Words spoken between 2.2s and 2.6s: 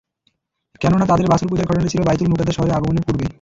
মুকাদ্দাস